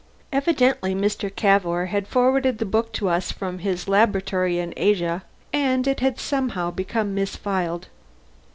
[0.33, 1.29] Evidently Mr.
[1.29, 6.19] Cavour had forwarded the book to us from his laboratory in Asia, and it had
[6.19, 7.85] somehow become misfiled.